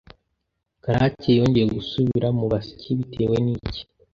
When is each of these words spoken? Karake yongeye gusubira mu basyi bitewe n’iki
Karake 0.83 1.29
yongeye 1.39 1.67
gusubira 1.77 2.27
mu 2.37 2.45
basyi 2.51 2.89
bitewe 2.99 3.35
n’iki 3.45 3.81